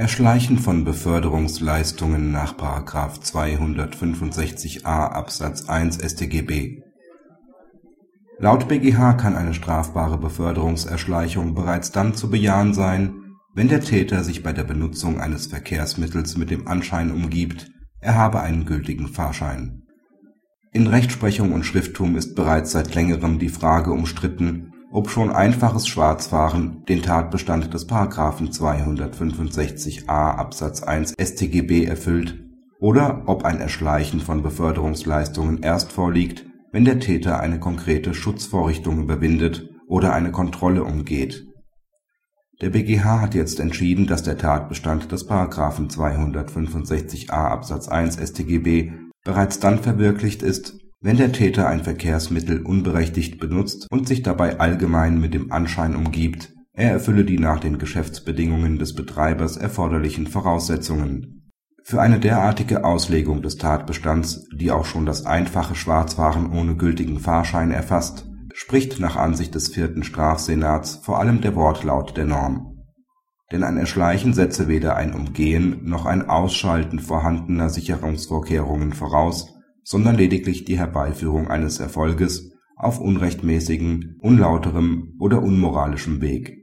[0.00, 2.56] Erschleichen von Beförderungsleistungen nach§
[3.20, 6.80] 265a Absatz 1 StGB
[8.38, 14.42] Laut BgH kann eine strafbare Beförderungserschleichung bereits dann zu bejahen sein, wenn der Täter sich
[14.42, 17.70] bei der Benutzung eines Verkehrsmittels mit dem Anschein umgibt,
[18.00, 19.82] er habe einen gültigen Fahrschein.
[20.72, 26.84] In Rechtsprechung und Schrifttum ist bereits seit längerem die Frage umstritten ob schon einfaches Schwarzfahren
[26.88, 27.88] den Tatbestand des§
[28.52, 32.44] 265a Absatz 1 StGB erfüllt
[32.80, 39.68] oder ob ein Erschleichen von Beförderungsleistungen erst vorliegt, wenn der Täter eine konkrete Schutzvorrichtung überwindet
[39.86, 41.46] oder eine Kontrolle umgeht.
[42.60, 45.28] Der BgH hat jetzt entschieden, dass der Tatbestand des§
[45.90, 48.92] 265a Absatz 1 StGB
[49.24, 55.18] bereits dann verwirklicht ist wenn der Täter ein Verkehrsmittel unberechtigt benutzt und sich dabei allgemein
[55.18, 61.50] mit dem Anschein umgibt, er erfülle die nach den Geschäftsbedingungen des Betreibers erforderlichen Voraussetzungen.
[61.82, 67.70] Für eine derartige Auslegung des Tatbestands, die auch schon das einfache Schwarzfahren ohne gültigen Fahrschein
[67.70, 72.84] erfasst, spricht nach Ansicht des vierten Strafsenats vor allem der Wortlaut der Norm.
[73.50, 80.64] Denn ein Erschleichen setze weder ein Umgehen noch ein Ausschalten vorhandener Sicherungsvorkehrungen voraus sondern lediglich
[80.64, 86.56] die Herbeiführung eines Erfolges auf unrechtmäßigem, unlauterem oder unmoralischem Weg.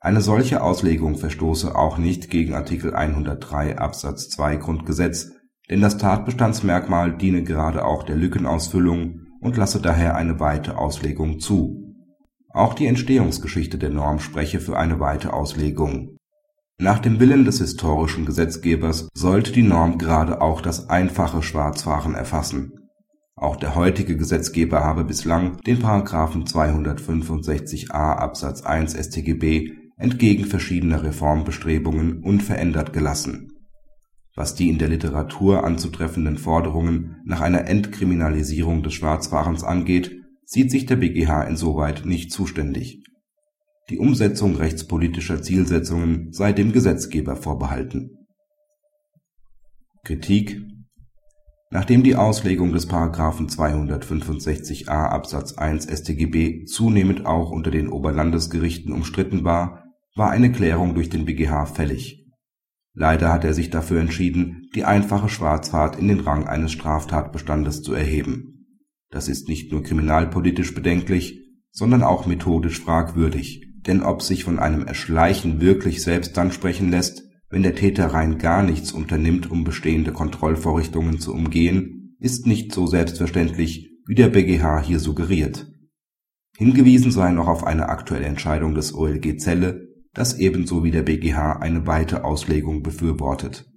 [0.00, 5.32] Eine solche Auslegung verstoße auch nicht gegen Artikel 103 Absatz 2 Grundgesetz,
[5.68, 11.94] denn das Tatbestandsmerkmal diene gerade auch der Lückenausfüllung und lasse daher eine weite Auslegung zu.
[12.48, 16.16] Auch die Entstehungsgeschichte der Norm spreche für eine weite Auslegung
[16.80, 22.72] nach dem Willen des historischen Gesetzgebers sollte die Norm gerade auch das einfache Schwarzfahren erfassen.
[23.36, 25.82] Auch der heutige Gesetzgeber habe bislang den§
[26.46, 33.52] 265a Absatz 1 StGB entgegen verschiedener Reformbestrebungen unverändert gelassen.
[34.34, 40.12] Was die in der Literatur anzutreffenden Forderungen nach einer Entkriminalisierung des Schwarzfahrens angeht,
[40.46, 43.02] sieht sich der BgH insoweit nicht zuständig
[43.90, 48.16] die Umsetzung rechtspolitischer Zielsetzungen sei dem Gesetzgeber vorbehalten.
[50.04, 50.62] Kritik
[51.72, 52.88] Nachdem die Auslegung des§
[53.48, 59.84] 265a Absatz 1 StGB zunehmend auch unter den Oberlandesgerichten umstritten war,
[60.16, 62.26] war eine Klärung durch den BgH fällig.
[62.92, 67.92] Leider hat er sich dafür entschieden, die einfache Schwarzfahrt in den Rang eines Straftatbestandes zu
[67.92, 68.66] erheben.
[69.10, 71.40] Das ist nicht nur kriminalpolitisch bedenklich,
[71.70, 77.24] sondern auch methodisch fragwürdig denn ob sich von einem Erschleichen wirklich selbst dann sprechen lässt,
[77.48, 82.86] wenn der Täter rein gar nichts unternimmt, um bestehende Kontrollvorrichtungen zu umgehen, ist nicht so
[82.86, 85.66] selbstverständlich, wie der BgH hier suggeriert.
[86.56, 91.60] Hingewiesen sei noch auf eine aktuelle Entscheidung des OLG Celle, das ebenso wie der BgH
[91.60, 93.69] eine weite Auslegung befürwortet